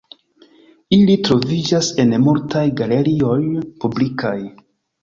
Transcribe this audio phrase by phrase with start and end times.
[0.97, 3.39] Ili troviĝas en multaj galerioj
[3.85, 4.37] publikaj.